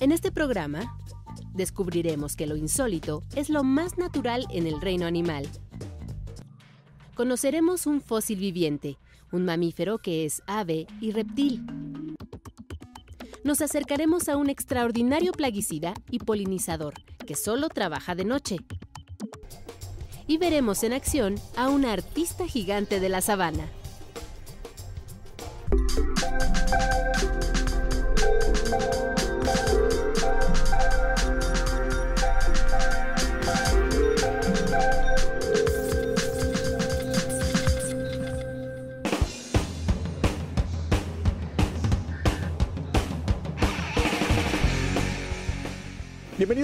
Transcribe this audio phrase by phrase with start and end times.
[0.00, 0.98] En este programa,
[1.54, 5.48] descubriremos que lo insólito es lo más natural en el reino animal.
[7.14, 8.98] Conoceremos un fósil viviente,
[9.30, 11.64] un mamífero que es ave y reptil.
[13.44, 18.56] Nos acercaremos a un extraordinario plaguicida y polinizador que solo trabaja de noche.
[20.26, 23.68] Y veremos en acción a una artista gigante de la sabana.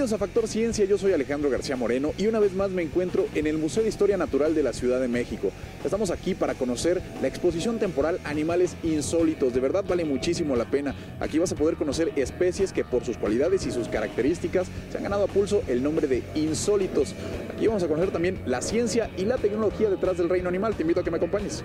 [0.01, 3.27] Bienvenidos a Factor Ciencia, yo soy Alejandro García Moreno y una vez más me encuentro
[3.35, 5.51] en el Museo de Historia Natural de la Ciudad de México.
[5.85, 10.95] Estamos aquí para conocer la exposición temporal Animales Insólitos, de verdad vale muchísimo la pena.
[11.19, 15.03] Aquí vas a poder conocer especies que por sus cualidades y sus características se han
[15.03, 17.13] ganado a pulso el nombre de insólitos.
[17.55, 20.73] Aquí vamos a conocer también la ciencia y la tecnología detrás del reino animal.
[20.73, 21.63] Te invito a que me acompañes.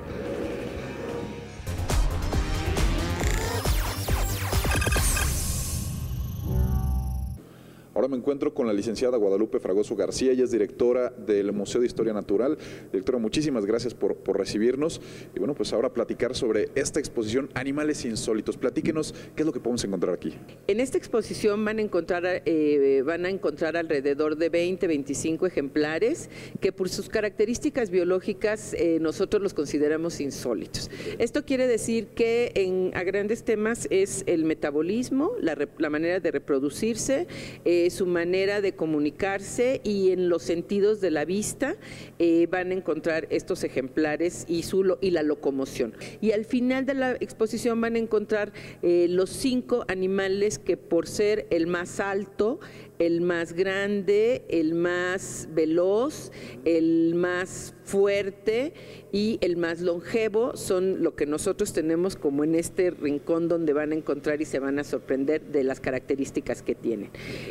[8.26, 12.58] Encuentro con la licenciada Guadalupe Fragoso García, ella es directora del Museo de Historia Natural.
[12.90, 15.00] Directora, muchísimas gracias por, recibirnos.
[15.36, 18.56] Y bueno, pues ahora platicar sobre esta exposición Animales Insólitos.
[18.56, 20.34] Platíquenos qué es lo que podemos encontrar aquí.
[20.66, 26.28] En esta exposición van a encontrar, eh, van a encontrar alrededor de 20, 25 ejemplares
[26.60, 30.90] que por sus características biológicas eh, nosotros los consideramos insólitos.
[31.20, 37.28] Esto quiere decir que a grandes temas es el metabolismo, la, la manera de reproducirse,
[37.64, 41.76] eh, su manera de comunicarse y en los sentidos de la vista
[42.18, 45.92] eh, van a encontrar estos ejemplares y, su, y la locomoción.
[46.22, 51.06] Y al final de la exposición van a encontrar eh, los cinco animales que por
[51.06, 52.58] ser el más alto,
[52.98, 56.30] el más grande, el más veloz,
[56.64, 58.72] el más fuerte
[59.12, 63.92] y el más longevo son lo que nosotros tenemos como en este rincón donde van
[63.92, 67.10] a encontrar y se van a sorprender de las características que tienen.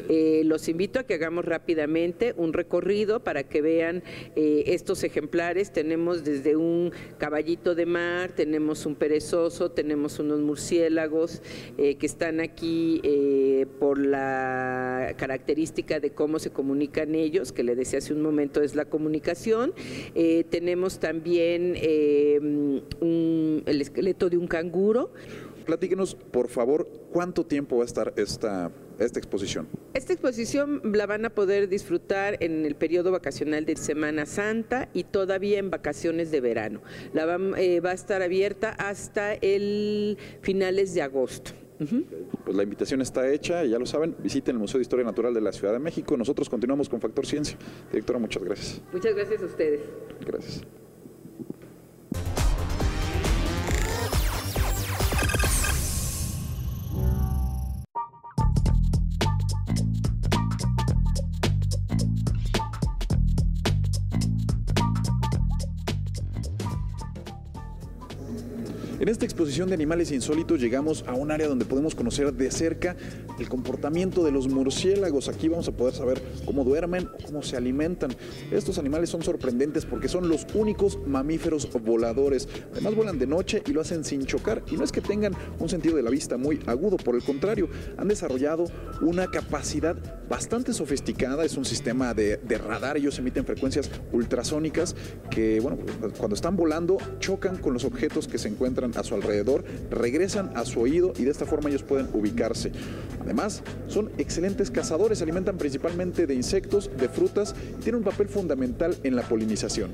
[0.09, 4.03] Eh, los invito a que hagamos rápidamente un recorrido para que vean
[4.35, 5.71] eh, estos ejemplares.
[5.71, 11.41] Tenemos desde un caballito de mar, tenemos un perezoso, tenemos unos murciélagos
[11.77, 13.01] eh, que están aquí
[13.79, 18.61] por la característica característica de cómo se comunican ellos, que le decía hace un momento
[18.61, 19.73] es la comunicación.
[20.15, 22.39] Eh, tenemos también eh,
[23.65, 25.11] el esqueleto de un canguro.
[25.65, 29.67] Platíquenos, por favor, cuánto tiempo va a estar esta, esta exposición.
[29.93, 35.03] Esta exposición la van a poder disfrutar en el periodo vacacional de Semana Santa y
[35.03, 36.81] todavía en vacaciones de verano.
[37.13, 41.51] La va, eh, va a estar abierta hasta el finales de agosto.
[41.77, 45.41] Pues la invitación está hecha, ya lo saben, visiten el Museo de Historia Natural de
[45.41, 46.15] la Ciudad de México.
[46.15, 47.57] Nosotros continuamos con Factor Ciencia.
[47.91, 48.81] Directora, muchas gracias.
[48.93, 49.81] Muchas gracias a ustedes.
[50.25, 50.61] Gracias.
[68.97, 72.95] En esta exposición de animales insólitos llegamos a un área donde podemos conocer de cerca
[73.37, 75.27] el comportamiento de los murciélagos.
[75.27, 78.15] Aquí vamos a poder saber cómo duermen o cómo se alimentan.
[78.51, 82.47] Estos animales son sorprendentes porque son los únicos mamíferos voladores.
[82.71, 84.63] Además vuelan de noche y lo hacen sin chocar.
[84.71, 87.67] Y no es que tengan un sentido de la vista muy agudo, por el contrario,
[87.97, 88.63] han desarrollado
[89.01, 89.97] una capacidad
[90.29, 91.43] bastante sofisticada.
[91.43, 92.95] Es un sistema de, de radar.
[92.95, 94.95] Ellos emiten frecuencias ultrasónicas
[95.29, 95.79] que, bueno,
[96.17, 100.65] cuando están volando chocan con los objetos que se encuentran a su alrededor, regresan a
[100.65, 102.71] su oído y de esta forma ellos pueden ubicarse.
[103.21, 108.27] Además, son excelentes cazadores, se alimentan principalmente de insectos, de frutas y tienen un papel
[108.27, 109.91] fundamental en la polinización.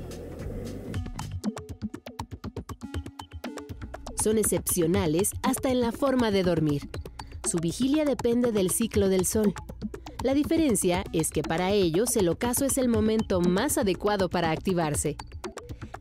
[4.22, 6.88] Son excepcionales hasta en la forma de dormir.
[7.50, 9.52] Su vigilia depende del ciclo del sol.
[10.22, 15.16] La diferencia es que para ellos el ocaso es el momento más adecuado para activarse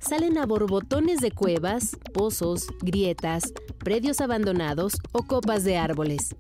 [0.02, 6.36] salen a borbotones de cuevas, pozos, grietas, predios abandonados o copas de árboles.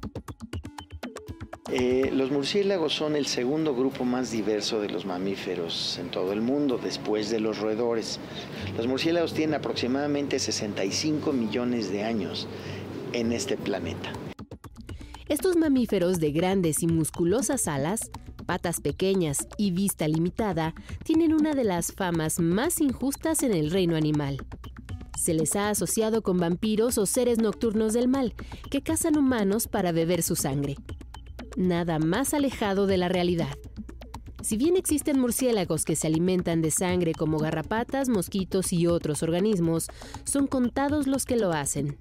[1.71, 6.41] Eh, los murciélagos son el segundo grupo más diverso de los mamíferos en todo el
[6.41, 8.19] mundo, después de los roedores.
[8.75, 12.47] Los murciélagos tienen aproximadamente 65 millones de años
[13.13, 14.11] en este planeta.
[15.29, 18.11] Estos mamíferos de grandes y musculosas alas
[18.51, 20.75] patas pequeñas y vista limitada,
[21.05, 24.45] tienen una de las famas más injustas en el reino animal.
[25.17, 28.33] Se les ha asociado con vampiros o seres nocturnos del mal,
[28.69, 30.75] que cazan humanos para beber su sangre.
[31.55, 33.57] nada más alejado de la realidad.
[34.41, 39.87] Si bien existen murciélagos que se alimentan de sangre como garrapatas, mosquitos y otros organismos,
[40.25, 41.97] son contados los que lo hacen.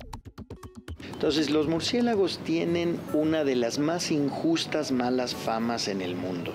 [1.12, 6.52] Entonces los murciélagos tienen una de las más injustas malas famas en el mundo.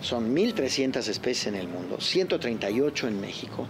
[0.00, 3.66] Son 1.300 especies en el mundo, 138 en México.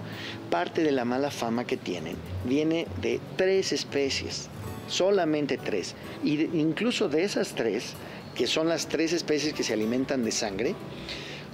[0.51, 4.49] Parte de la mala fama que tienen viene de tres especies,
[4.89, 5.95] solamente tres.
[6.25, 7.95] Y incluso de esas tres,
[8.35, 10.75] que son las tres especies que se alimentan de sangre,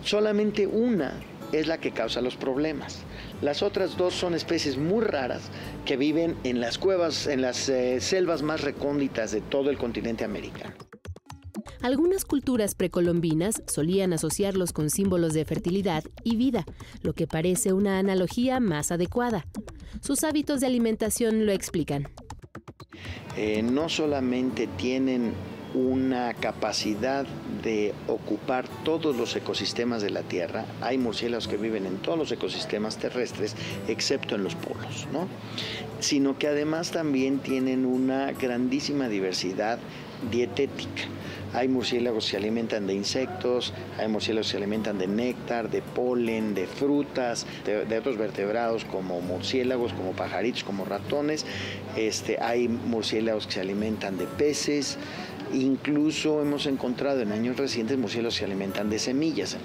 [0.03, 1.21] solamente una
[1.53, 3.01] es la que causa los problemas.
[3.43, 5.51] Las otras dos son especies muy raras
[5.87, 10.25] que viven en las cuevas, en las eh, selvas más recónditas de todo el continente
[10.25, 10.75] americano.
[11.83, 16.67] Algunas culturas precolombinas solían asociarlos con símbolos de fertilidad y vida,
[17.03, 19.47] lo que parece una analogía más adecuada.
[20.03, 22.09] Sus hábitos de alimentación lo explican.
[23.37, 25.33] Eh, no solamente tienen
[25.75, 27.27] una capacidad
[27.63, 30.65] de ocupar todos los ecosistemas de la Tierra.
[30.81, 33.55] Hay murciélagos que viven en todos los ecosistemas terrestres,
[33.89, 35.29] excepto en los polos, ¿no?
[36.01, 39.79] Sino que además también tienen una grandísima diversidad
[40.31, 41.05] dietética.
[41.53, 45.83] Hay murciélagos que se alimentan de insectos, hay murciélagos que se alimentan de néctar, de
[45.83, 51.45] polen, de frutas, de, otros vertebrados como murciélagos, como pajaritos, como ratones.
[51.97, 54.97] Este, hay murciélagos que se alimentan de peces.
[55.53, 59.57] Incluso hemos encontrado en años recientes murciélagos se alimentan de semillas.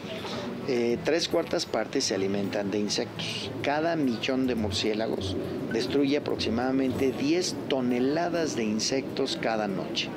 [0.68, 3.52] Eh, tres cuartas partes se alimentan de insectos.
[3.62, 5.36] Cada millón de murciélagos
[5.72, 10.10] destruye aproximadamente 10 toneladas de insectos cada noche.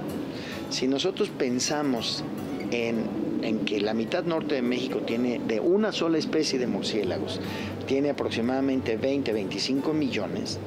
[0.70, 2.24] Si nosotros pensamos
[2.70, 3.04] en,
[3.42, 7.40] en, que la mitad norte de México tiene de una sola especie de murciélagos,
[7.86, 10.58] tiene aproximadamente 20, 25 millones,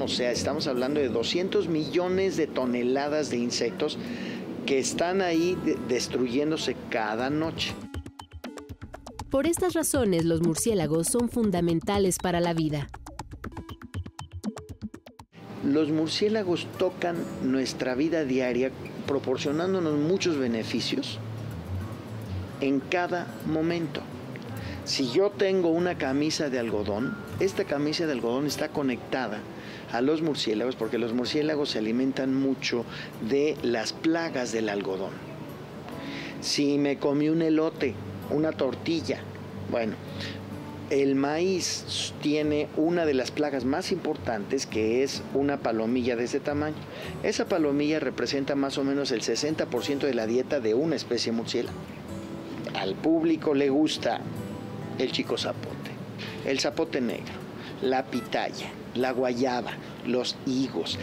[0.00, 3.98] o sea, estamos hablando de 200 millones de toneladas de insectos
[4.66, 5.56] que están ahí
[5.88, 7.74] destruyéndose cada noche.
[9.30, 12.88] Por estas razones, los murciélagos son fundamentales para la vida.
[15.64, 18.70] Los murciélagos tocan nuestra vida diaria
[19.06, 21.18] proporcionándonos muchos beneficios
[22.60, 24.02] en cada momento.
[24.84, 29.38] Si yo tengo una camisa de algodón, esta camisa de algodón está conectada
[29.92, 32.84] a los murciélagos porque los murciélagos se alimentan mucho
[33.28, 35.12] de las plagas del algodón.
[36.40, 37.94] Si me comí un elote,
[38.30, 39.20] una tortilla,
[39.70, 39.94] bueno,
[40.90, 46.40] el maíz tiene una de las plagas más importantes que es una palomilla de ese
[46.40, 46.76] tamaño.
[47.22, 51.78] Esa palomilla representa más o menos el 60% de la dieta de una especie murciélago.
[52.74, 54.20] Al público le gusta
[54.98, 55.90] el chico zapote,
[56.44, 57.32] el zapote negro,
[57.80, 59.72] la pitaya, la guayaba,
[60.06, 60.98] los higos,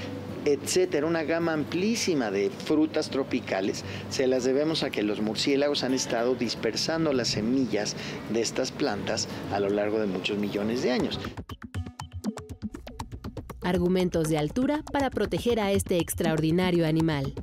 [0.46, 5.94] etcétera, una gama amplísima de frutas tropicales, se las debemos a que los murciélagos han
[5.94, 7.96] estado dispersando las semillas
[8.32, 11.20] de estas plantas a lo largo de muchos millones de años.
[13.62, 17.34] Argumentos de altura para proteger a este extraordinario animal.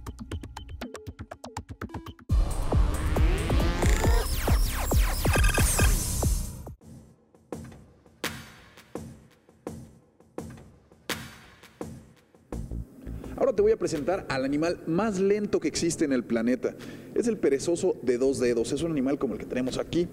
[13.87, 16.75] Presentar al animal más lento que existe en el planeta.
[17.15, 18.73] Es el perezoso de dos dedos.
[18.73, 20.09] Es un animal como el que tenemos aquí.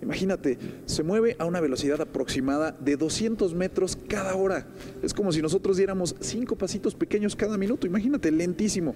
[0.00, 0.56] Imagínate,
[0.86, 4.66] se mueve a una velocidad aproximada de 200 metros cada hora.
[5.02, 7.86] Es como si nosotros diéramos cinco pasitos pequeños cada minuto.
[7.86, 8.94] Imagínate, lentísimo.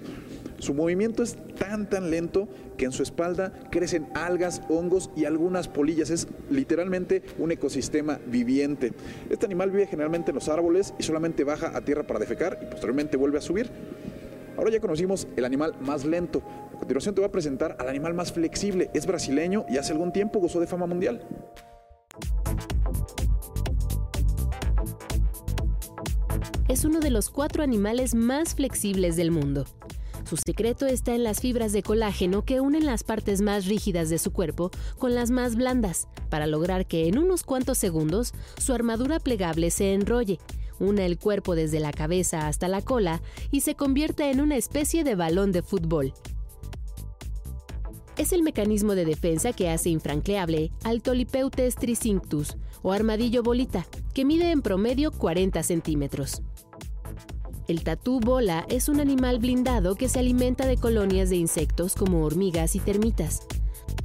[0.57, 5.67] Su movimiento es tan, tan lento que en su espalda crecen algas, hongos y algunas
[5.67, 6.09] polillas.
[6.09, 8.93] Es literalmente un ecosistema viviente.
[9.29, 12.65] Este animal vive generalmente en los árboles y solamente baja a tierra para defecar y
[12.65, 13.69] posteriormente vuelve a subir.
[14.63, 16.41] Ahora ya conocimos el animal más lento.
[16.73, 18.89] A continuación te voy a presentar al animal más flexible.
[18.93, 21.21] Es brasileño y hace algún tiempo gozó de fama mundial.
[26.69, 29.65] Es uno de los cuatro animales más flexibles del mundo.
[30.23, 34.17] Su secreto está en las fibras de colágeno que unen las partes más rígidas de
[34.17, 39.19] su cuerpo con las más blandas, para lograr que en unos cuantos segundos su armadura
[39.19, 40.39] plegable se enrolle,
[40.83, 43.21] una el cuerpo desde la cabeza hasta la cola
[43.51, 46.13] y se convierte en una especie de balón de fútbol.
[48.17, 54.23] Es el mecanismo de defensa que hace infranqueable al Tolipeutes tricinctus o armadillo bolita, que
[54.23, 56.43] mide en promedio 40 centímetros.
[57.67, 62.23] El tatú bola es un animal blindado que se alimenta de colonias de insectos como
[62.23, 63.47] hormigas y termitas.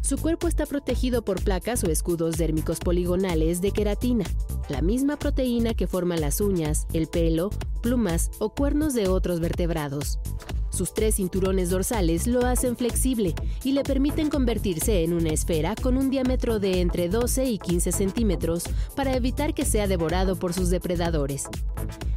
[0.01, 4.25] Su cuerpo está protegido por placas o escudos dérmicos poligonales de queratina,
[4.69, 7.51] la misma proteína que forma las uñas, el pelo,
[7.83, 10.19] plumas o cuernos de otros vertebrados.
[10.79, 15.97] Sus tres cinturones dorsales lo hacen flexible y le permiten convertirse en una esfera con
[15.97, 18.63] un diámetro de entre 12 y 15 centímetros
[18.95, 21.49] para evitar que sea devorado por sus depredadores.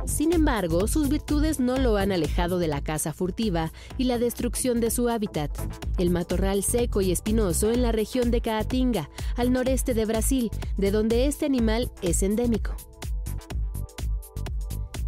[0.05, 4.79] Sin embargo, sus virtudes no lo han alejado de la caza furtiva y la destrucción
[4.79, 5.49] de su hábitat,
[5.97, 10.91] el matorral seco y espinoso en la región de Caatinga, al noreste de Brasil, de
[10.91, 12.75] donde este animal es endémico.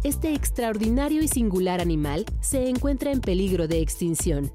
[0.04, 4.52] Este extraordinario y singular animal se encuentra en peligro de extinción.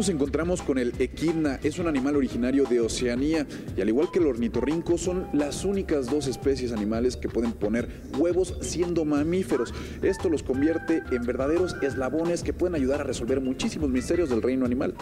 [0.00, 4.18] Nos encontramos con el equidna, es un animal originario de Oceanía y al igual que
[4.18, 9.74] el ornitorrinco son las únicas dos especies animales que pueden poner huevos siendo mamíferos.
[10.00, 14.64] Esto los convierte en verdaderos eslabones que pueden ayudar a resolver muchísimos misterios del reino
[14.64, 14.94] animal.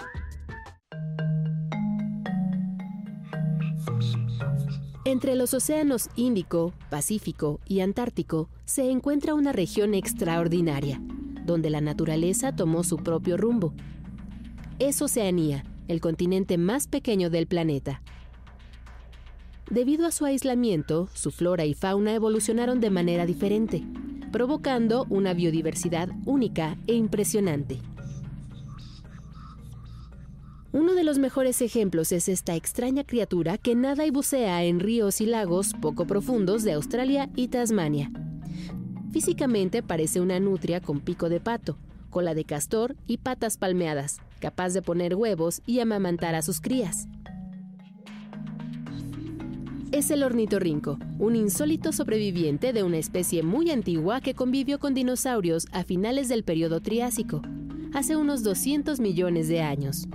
[5.05, 11.00] Entre los océanos Índico, Pacífico y Antártico se encuentra una región extraordinaria,
[11.47, 13.75] donde la naturaleza tomó su propio rumbo
[14.78, 18.00] es Oceanía, el continente más pequeño del planeta.
[19.68, 23.82] Debido a su aislamiento, su flora y fauna evolucionaron de manera diferente,
[24.30, 27.80] provocando una biodiversidad única e impresionante.
[30.70, 35.20] Uno de los mejores ejemplos es esta extraña criatura que nada y bucea en ríos
[35.20, 38.12] y lagos poco profundos de Australia y Tasmania.
[39.11, 41.78] Físicamente parece una nutria con pico de pato,
[42.11, 47.09] cola de castor y patas palmeadas, capaz de poner huevos y amamantar a sus crías.
[49.90, 55.66] Es el ornitorrinco, un insólito sobreviviente de una especie muy antigua que convivió con dinosaurios
[55.73, 57.40] a finales del periodo Triásico,
[57.95, 60.07] hace unos 200 millones de años.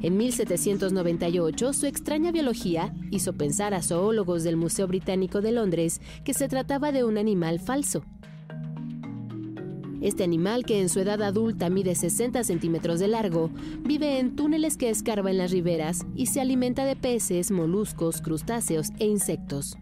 [0.00, 6.34] En 1798, su extraña biología hizo pensar a zoólogos del Museo Británico de Londres que
[6.34, 8.04] se trataba de un animal falso,
[10.02, 13.50] este animal, que en su edad adulta mide 60 centímetros de largo,
[13.84, 18.88] vive en túneles que escarba en las riberas y se alimenta de peces, moluscos, crustáceos
[18.98, 19.76] e insectos.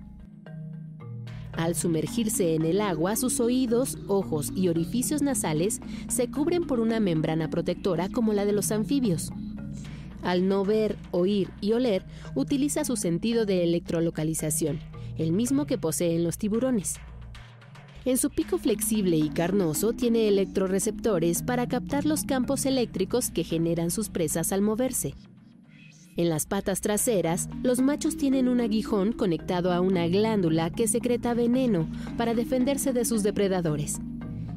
[1.52, 7.00] Al sumergirse en el agua, sus oídos, ojos y orificios nasales se cubren por una
[7.00, 9.30] membrana protectora como la de los anfibios.
[10.22, 14.80] Al no ver, oír y oler, utiliza su sentido de electrolocalización,
[15.18, 16.96] el mismo que poseen los tiburones.
[18.06, 23.90] En su pico flexible y carnoso tiene electroreceptores para captar los campos eléctricos que generan
[23.90, 25.14] sus presas al moverse.
[26.16, 31.34] En las patas traseras, los machos tienen un aguijón conectado a una glándula que secreta
[31.34, 34.00] veneno para defenderse de sus depredadores.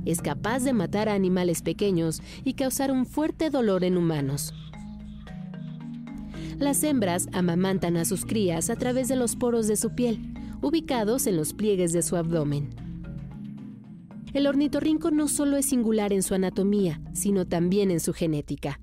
[0.05, 4.53] Es capaz de matar a animales pequeños y causar un fuerte dolor en humanos.
[6.59, 11.27] Las hembras amamantan a sus crías a través de los poros de su piel, ubicados
[11.27, 12.82] en los pliegues de su abdomen.
[14.33, 18.79] El ornitorrinco no solo es singular en su anatomía, sino también en su genética.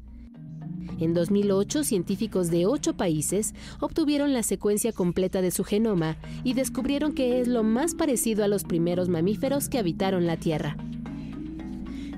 [1.00, 7.14] En 2008, científicos de ocho países obtuvieron la secuencia completa de su genoma y descubrieron
[7.14, 10.76] que es lo más parecido a los primeros mamíferos que habitaron la Tierra.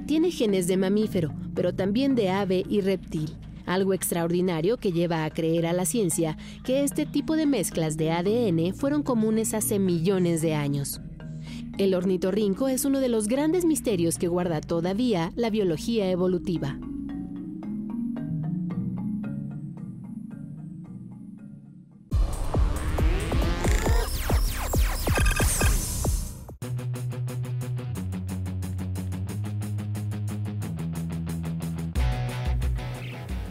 [0.06, 3.30] Tiene genes de mamífero, pero también de ave y reptil,
[3.64, 8.10] algo extraordinario que lleva a creer a la ciencia que este tipo de mezclas de
[8.10, 11.00] ADN fueron comunes hace millones de años.
[11.78, 16.78] El ornitorrinco es uno de los grandes misterios que guarda todavía la biología evolutiva.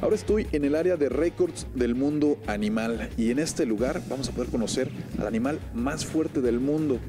[0.01, 4.29] Ahora estoy en el área de récords del mundo animal y en este lugar vamos
[4.29, 6.99] a poder conocer al animal más fuerte del mundo.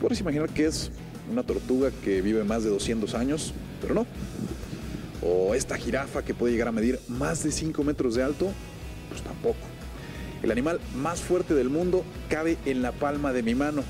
[0.00, 0.90] Puedes imaginar que es
[1.30, 4.06] una tortuga que vive más de 200 años, pero no.
[5.22, 8.50] O esta jirafa que puede llegar a medir más de 5 metros de alto,
[9.08, 9.58] pues tampoco.
[10.42, 13.82] El animal más fuerte del mundo cabe en la palma de mi mano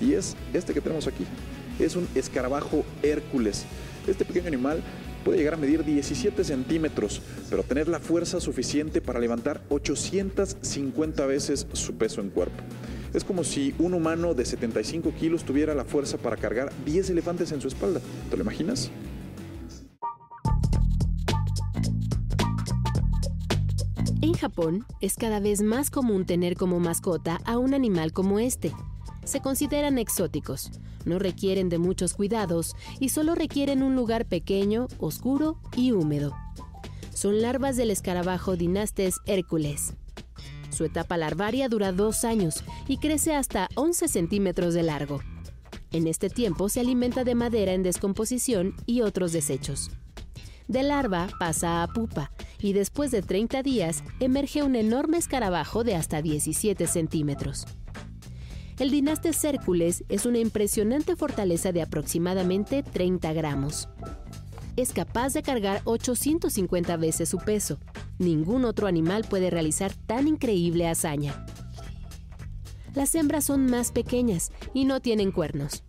[0.00, 1.24] y es este que tenemos aquí.
[1.78, 3.64] Es un escarabajo Hércules.
[4.08, 4.82] Este pequeño animal
[5.24, 11.66] puede llegar a medir 17 centímetros, pero tener la fuerza suficiente para levantar 850 veces
[11.72, 12.62] su peso en cuerpo.
[13.14, 17.52] Es como si un humano de 75 kilos tuviera la fuerza para cargar 10 elefantes
[17.52, 18.00] en su espalda.
[18.28, 18.90] ¿Te lo imaginas?
[24.20, 28.72] En Japón es cada vez más común tener como mascota a un animal como este.
[29.22, 30.72] Se consideran exóticos,
[31.04, 36.34] no requieren de muchos cuidados y solo requieren un lugar pequeño, oscuro y húmedo.
[37.14, 39.94] Son larvas del escarabajo Dinastes Hércules.
[40.74, 45.20] Su etapa larvaria dura dos años y crece hasta 11 centímetros de largo.
[45.92, 49.92] En este tiempo se alimenta de madera en descomposición y otros desechos.
[50.66, 55.94] De larva pasa a pupa y después de 30 días emerge un enorme escarabajo de
[55.94, 57.66] hasta 17 centímetros.
[58.80, 63.88] El Dinastes Hércules es una impresionante fortaleza de aproximadamente 30 gramos.
[64.76, 67.78] Es capaz de cargar 850 veces su peso.
[68.18, 71.46] Ningún otro animal puede realizar tan increíble hazaña.
[72.92, 75.84] Las hembras son más pequeñas y no tienen cuernos.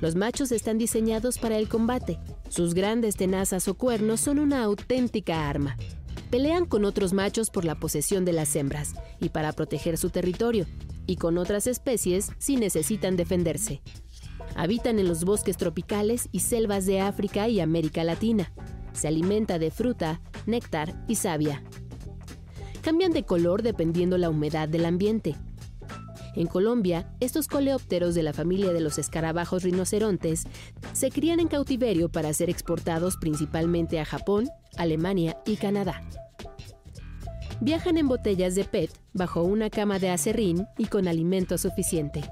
[0.00, 2.18] Los machos están diseñados para el combate.
[2.48, 5.76] Sus grandes tenazas o cuernos son una auténtica arma.
[6.30, 10.66] Pelean con otros machos por la posesión de las hembras y para proteger su territorio,
[11.06, 13.82] y con otras especies si necesitan defenderse.
[14.54, 18.52] Habitan en los bosques tropicales y selvas de África y América Latina.
[18.92, 21.62] Se alimenta de fruta, néctar y savia.
[22.82, 25.36] Cambian de color dependiendo la humedad del ambiente.
[26.36, 30.44] En Colombia, estos coleópteros de la familia de los escarabajos rinocerontes
[30.92, 36.02] se crían en cautiverio para ser exportados principalmente a Japón, Alemania y Canadá.
[37.60, 42.22] Viajan en botellas de PET bajo una cama de acerrín y con alimento suficiente.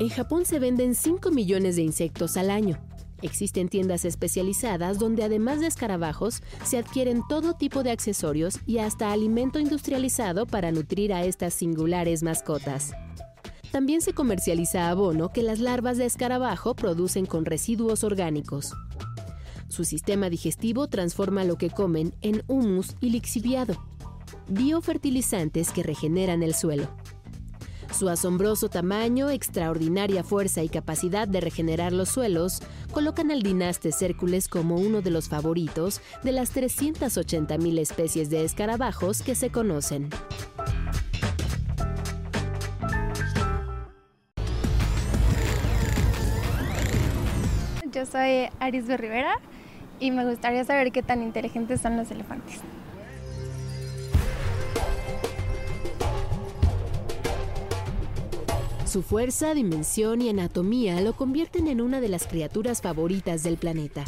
[0.00, 2.78] En Japón se venden 5 millones de insectos al año.
[3.20, 9.10] Existen tiendas especializadas donde además de escarabajos se adquieren todo tipo de accesorios y hasta
[9.10, 12.92] alimento industrializado para nutrir a estas singulares mascotas.
[13.72, 18.74] También se comercializa abono que las larvas de escarabajo producen con residuos orgánicos.
[19.66, 23.84] Su sistema digestivo transforma lo que comen en humus y lixiviado,
[24.46, 26.88] biofertilizantes que regeneran el suelo.
[27.92, 32.60] Su asombroso tamaño, extraordinaria fuerza y capacidad de regenerar los suelos
[32.92, 39.22] colocan al Dinastes Hércules como uno de los favoritos de las 380.000 especies de escarabajos
[39.22, 40.10] que se conocen.
[47.90, 49.40] Yo soy Arisbe Rivera
[49.98, 52.60] y me gustaría saber qué tan inteligentes son los elefantes.
[58.88, 64.02] Su fuerza, dimensión y anatomía lo convierten en una de las criaturas favoritas del planeta.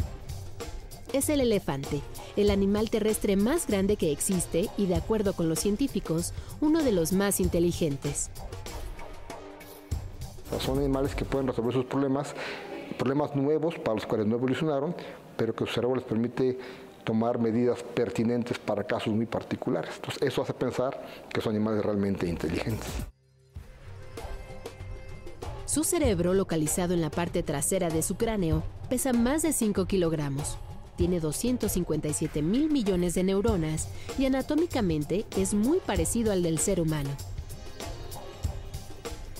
[1.13, 2.01] Es el elefante,
[2.35, 6.93] el animal terrestre más grande que existe y, de acuerdo con los científicos, uno de
[6.93, 8.31] los más inteligentes.
[10.59, 12.33] Son animales que pueden resolver sus problemas,
[12.97, 14.95] problemas nuevos para los cuales no evolucionaron,
[15.37, 16.57] pero que su cerebro les permite
[17.03, 19.91] tomar medidas pertinentes para casos muy particulares.
[19.97, 23.10] Entonces, eso hace pensar que son animales realmente inteligentes.
[25.65, 30.57] Su cerebro, localizado en la parte trasera de su cráneo, pesa más de 5 kilogramos.
[30.97, 33.87] Tiene 257 mil millones de neuronas
[34.19, 37.09] y anatómicamente es muy parecido al del ser humano.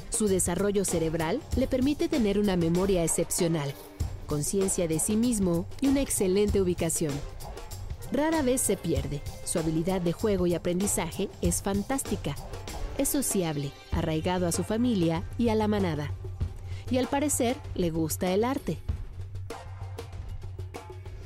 [0.09, 3.73] Su desarrollo cerebral le permite tener una memoria excepcional,
[4.27, 7.13] conciencia de sí mismo y una excelente ubicación.
[8.11, 9.21] Rara vez se pierde.
[9.45, 12.35] Su habilidad de juego y aprendizaje es fantástica.
[12.97, 16.11] Es sociable, arraigado a su familia y a la manada.
[16.89, 18.77] Y al parecer le gusta el arte.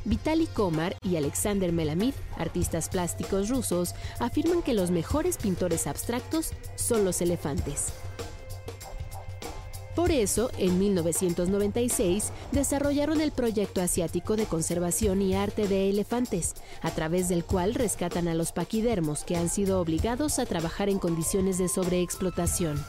[0.05, 7.03] Vitaly Komar y Alexander Melamid, artistas plásticos rusos, afirman que los mejores pintores abstractos son
[7.03, 7.91] los elefantes.
[9.95, 16.91] Por eso, en 1996, desarrollaron el proyecto asiático de conservación y arte de elefantes, a
[16.91, 21.57] través del cual rescatan a los paquidermos que han sido obligados a trabajar en condiciones
[21.57, 22.83] de sobreexplotación.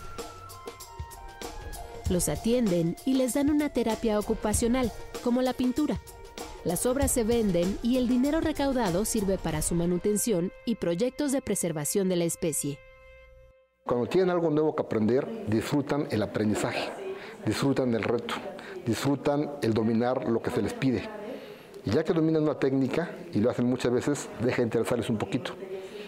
[2.10, 4.92] Los atienden y les dan una terapia ocupacional,
[5.22, 6.00] como la pintura.
[6.64, 11.40] Las obras se venden y el dinero recaudado sirve para su manutención y proyectos de
[11.40, 12.80] preservación de la especie.
[13.86, 16.90] Cuando tienen algo nuevo que aprender, disfrutan el aprendizaje,
[17.46, 18.34] disfrutan el reto,
[18.84, 21.08] disfrutan el dominar lo que se les pide.
[21.84, 25.18] Y ya que dominan una técnica, y lo hacen muchas veces, deja de interesarles un
[25.18, 25.52] poquito.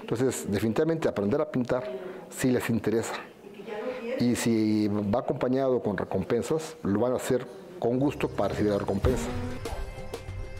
[0.00, 1.88] Entonces, definitivamente aprender a pintar
[2.30, 3.14] sí les interesa.
[4.18, 7.46] Y si va acompañado con recompensas, lo van a hacer
[7.78, 9.28] con gusto para recibir la recompensa.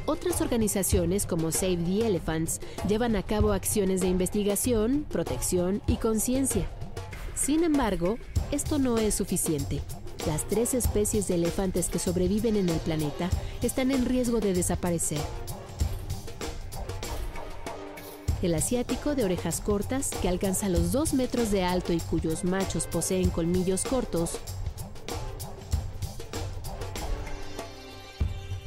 [0.07, 6.69] Otras organizaciones como Save the Elephants llevan a cabo acciones de investigación, protección y conciencia.
[7.41, 8.19] Sin embargo,
[8.51, 9.81] esto no es suficiente.
[10.27, 13.31] Las tres especies de elefantes que sobreviven en el planeta
[13.63, 15.21] están en riesgo de desaparecer.
[18.43, 22.87] El asiático de orejas cortas, que alcanza los 2 metros de alto y cuyos machos
[22.87, 24.33] poseen colmillos cortos.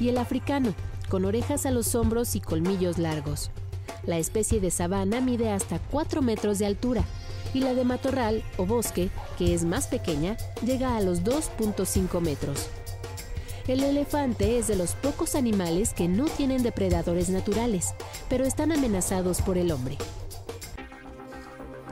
[0.00, 0.74] Y el africano,
[1.08, 3.50] con orejas a los hombros y colmillos largos.
[4.04, 7.04] La especie de sabana mide hasta 4 metros de altura
[7.54, 12.68] y la de matorral o bosque, que es más pequeña, llega a los 2.5 metros.
[13.68, 17.94] El elefante es de los pocos animales que no tienen depredadores naturales,
[18.28, 19.98] pero están amenazados por el hombre.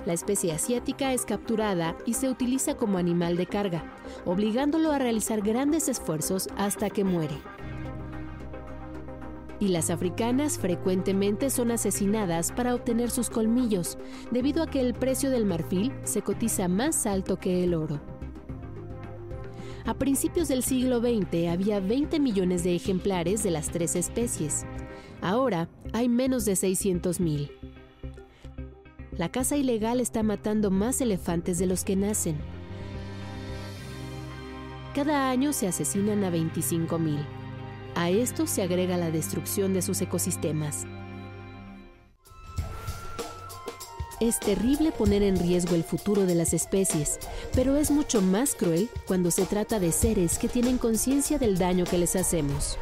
[0.07, 3.85] La especie asiática es capturada y se utiliza como animal de carga,
[4.25, 7.37] obligándolo a realizar grandes esfuerzos hasta que muere.
[9.61, 13.99] Y las africanas frecuentemente son asesinadas para obtener sus colmillos,
[14.31, 18.01] debido a que el precio del marfil se cotiza más alto que el oro.
[19.85, 24.65] A principios del siglo XX había 20 millones de ejemplares de las tres especies.
[25.21, 27.51] Ahora hay menos de 600 mil.
[29.17, 32.39] La caza ilegal está matando más elefantes de los que nacen.
[34.95, 37.21] Cada año se asesinan a 25 mil.
[38.01, 40.87] A esto se agrega la destrucción de sus ecosistemas.
[44.21, 47.19] Es terrible poner en riesgo el futuro de las especies,
[47.55, 51.85] pero es mucho más cruel cuando se trata de seres que tienen conciencia del daño
[51.85, 52.79] que les hacemos.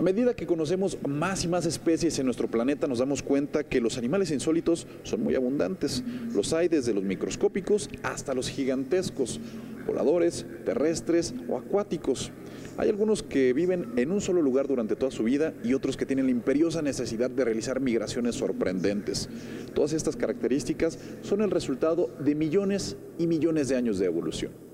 [0.00, 3.82] A medida que conocemos más y más especies en nuestro planeta, nos damos cuenta que
[3.82, 6.02] los animales insólitos son muy abundantes.
[6.34, 9.40] Los hay desde los microscópicos hasta los gigantescos,
[9.86, 12.32] voladores, terrestres o acuáticos.
[12.78, 16.06] Hay algunos que viven en un solo lugar durante toda su vida y otros que
[16.06, 19.28] tienen la imperiosa necesidad de realizar migraciones sorprendentes.
[19.74, 24.69] Todas estas características son el resultado de millones y millones de años de evolución.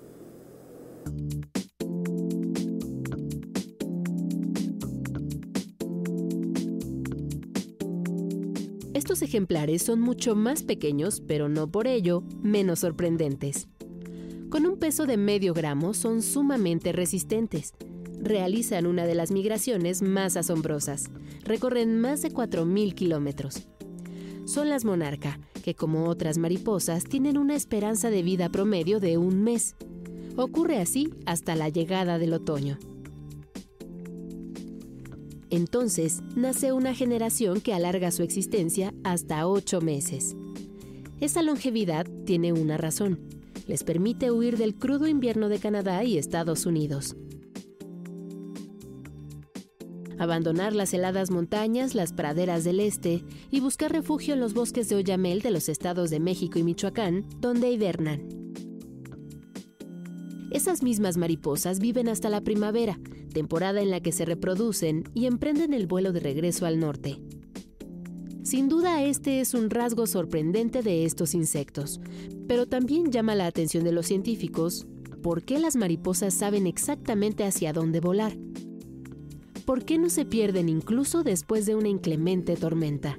[9.07, 13.69] Estos ejemplares son mucho más pequeños, pero no por ello menos sorprendentes.
[14.51, 17.75] Con un peso de medio gramo son sumamente resistentes.
[18.21, 21.05] Realizan una de las migraciones más asombrosas.
[21.45, 23.69] Recorren más de 4.000 kilómetros.
[24.45, 29.41] Son las monarca, que como otras mariposas tienen una esperanza de vida promedio de un
[29.45, 29.77] mes.
[30.35, 32.77] Ocurre así hasta la llegada del otoño.
[35.51, 40.37] Entonces nace una generación que alarga su existencia hasta ocho meses.
[41.21, 43.21] Esa longevidad tiene una razón.
[43.67, 47.17] Les permite huir del crudo invierno de Canadá y Estados Unidos.
[50.19, 54.97] Abandonar las heladas montañas, las praderas del este y buscar refugio en los bosques de
[54.97, 58.36] Oyamel de los estados de México y Michoacán, donde hibernan.
[60.57, 62.99] Esas mismas mariposas viven hasta la primavera,
[63.35, 67.21] temporada en la que se reproducen y emprenden el vuelo de regreso al norte.
[68.43, 72.01] Sin duda este es un rasgo sorprendente de estos insectos,
[72.49, 74.87] pero también llama la atención de los científicos
[75.23, 78.35] por qué las mariposas saben exactamente hacia dónde volar.
[79.67, 83.19] ¿Por qué no se pierden incluso después de una inclemente tormenta?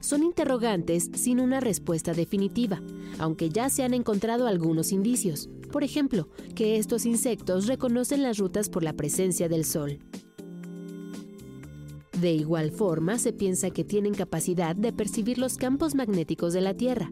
[0.00, 2.82] Son interrogantes sin una respuesta definitiva,
[3.18, 5.48] aunque ya se han encontrado algunos indicios.
[5.72, 9.98] Por ejemplo, que estos insectos reconocen las rutas por la presencia del sol.
[12.20, 16.74] De igual forma, se piensa que tienen capacidad de percibir los campos magnéticos de la
[16.74, 17.10] Tierra.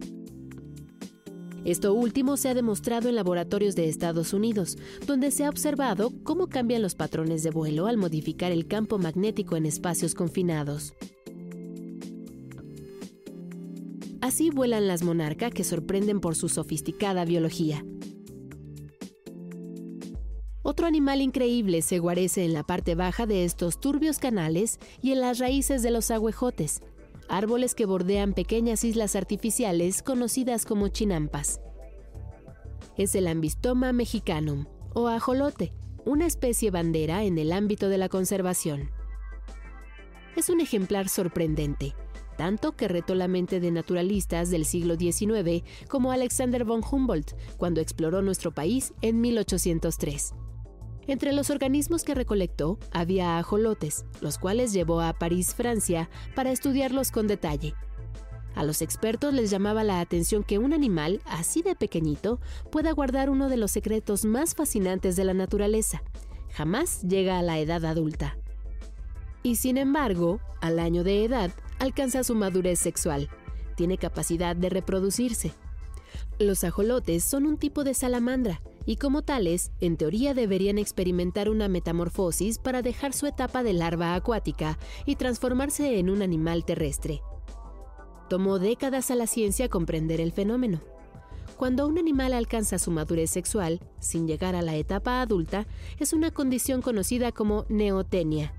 [1.64, 6.48] Esto último se ha demostrado en laboratorios de Estados Unidos, donde se ha observado cómo
[6.48, 10.94] cambian los patrones de vuelo al modificar el campo magnético en espacios confinados.
[14.22, 17.84] Así vuelan las monarcas que sorprenden por su sofisticada biología.
[20.62, 25.20] Otro animal increíble se guarece en la parte baja de estos turbios canales y en
[25.20, 26.82] las raíces de los agüejotes,
[27.28, 31.60] árboles que bordean pequeñas islas artificiales conocidas como chinampas.
[32.96, 35.72] Es el Ambistoma mexicanum, o ajolote,
[36.04, 38.88] una especie bandera en el ámbito de la conservación.
[40.36, 41.96] Es un ejemplar sorprendente,
[42.36, 47.80] tanto que retó la mente de naturalistas del siglo XIX como Alexander von Humboldt cuando
[47.80, 50.34] exploró nuestro país en 1803.
[51.06, 57.10] Entre los organismos que recolectó había ajolotes, los cuales llevó a París, Francia, para estudiarlos
[57.10, 57.74] con detalle.
[58.54, 62.38] A los expertos les llamaba la atención que un animal así de pequeñito
[62.70, 66.02] pueda guardar uno de los secretos más fascinantes de la naturaleza.
[66.50, 68.36] Jamás llega a la edad adulta.
[69.42, 71.50] Y sin embargo, al año de edad,
[71.82, 73.28] alcanza su madurez sexual.
[73.76, 75.52] Tiene capacidad de reproducirse.
[76.38, 81.66] Los ajolotes son un tipo de salamandra y como tales, en teoría deberían experimentar una
[81.66, 87.20] metamorfosis para dejar su etapa de larva acuática y transformarse en un animal terrestre.
[88.28, 90.80] Tomó décadas a la ciencia comprender el fenómeno.
[91.56, 95.66] Cuando un animal alcanza su madurez sexual, sin llegar a la etapa adulta,
[95.98, 98.54] es una condición conocida como neotenia.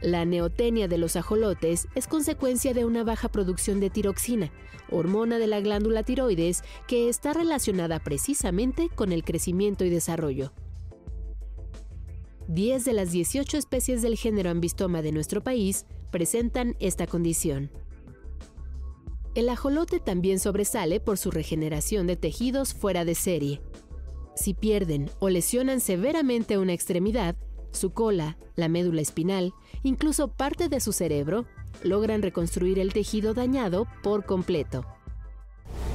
[0.00, 4.52] La neotenia de los ajolotes es consecuencia de una baja producción de tiroxina,
[4.90, 10.52] hormona de la glándula tiroides que está relacionada precisamente con el crecimiento y desarrollo.
[12.46, 17.70] 10 de las 18 especies del género Ambistoma de nuestro país presentan esta condición.
[19.34, 23.60] El ajolote también sobresale por su regeneración de tejidos fuera de serie.
[24.34, 27.36] Si pierden o lesionan severamente una extremidad,
[27.72, 29.52] su cola, la médula espinal,
[29.82, 31.46] incluso parte de su cerebro,
[31.82, 34.84] logran reconstruir el tejido dañado por completo.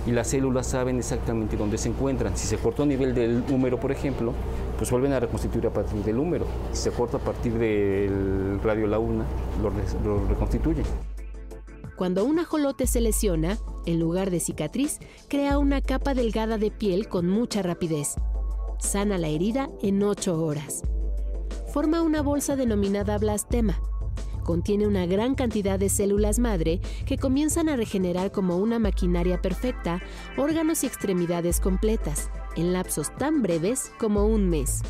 [0.05, 2.37] Y las células saben exactamente dónde se encuentran.
[2.37, 4.33] Si se cortó a nivel del húmero, por ejemplo,
[4.77, 6.45] pues vuelven a reconstituir a partir del húmero.
[6.73, 9.25] Si se corta a partir del radio la una,
[9.61, 9.71] lo,
[10.03, 10.85] lo reconstituyen.
[11.95, 17.07] Cuando un ajolote se lesiona, en lugar de cicatriz, crea una capa delgada de piel
[17.07, 18.15] con mucha rapidez.
[18.79, 20.83] Sana la herida en 8 horas.
[21.73, 23.81] Forma una bolsa denominada blastema.
[24.43, 29.99] Contiene una gran cantidad de células madre que comienzan a regenerar como una maquinaria perfecta
[30.37, 34.83] órganos y extremidades completas, en lapsos tan breves como un mes.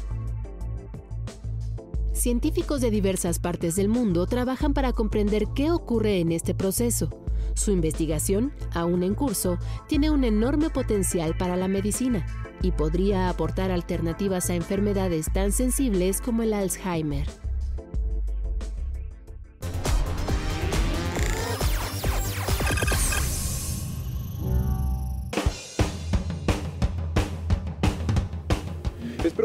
[2.12, 7.23] Científicos de diversas partes del mundo trabajan para comprender qué ocurre en este proceso.
[7.56, 12.26] Su investigación, aún en curso, tiene un enorme potencial para la medicina
[12.62, 17.28] y podría aportar alternativas a enfermedades tan sensibles como el Alzheimer.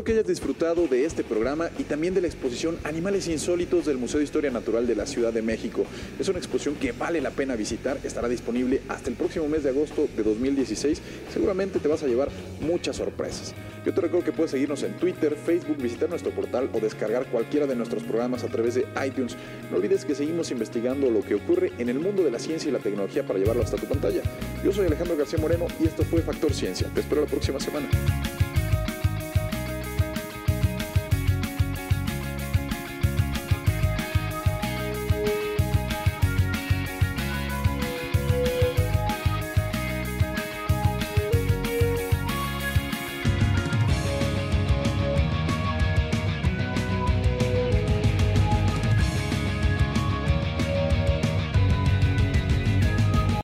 [0.09, 4.21] Que hayas disfrutado de este programa y también de la exposición Animales Insólitos del Museo
[4.21, 5.85] de Historia Natural de la Ciudad de México.
[6.19, 9.69] Es una exposición que vale la pena visitar, estará disponible hasta el próximo mes de
[9.69, 11.03] agosto de 2016.
[11.31, 12.31] Seguramente te vas a llevar
[12.63, 13.53] muchas sorpresas.
[13.85, 17.67] Yo te recuerdo que puedes seguirnos en Twitter, Facebook, visitar nuestro portal o descargar cualquiera
[17.67, 19.37] de nuestros programas a través de iTunes.
[19.71, 22.73] No olvides que seguimos investigando lo que ocurre en el mundo de la ciencia y
[22.73, 24.23] la tecnología para llevarlo hasta tu pantalla.
[24.65, 26.89] Yo soy Alejandro García Moreno y esto fue Factor Ciencia.
[26.95, 27.91] Te espero la próxima semana.